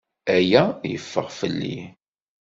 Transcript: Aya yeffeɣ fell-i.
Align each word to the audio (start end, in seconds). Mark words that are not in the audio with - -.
Aya 0.35 0.63
yeffeɣ 0.91 1.27
fell-i. 1.39 1.77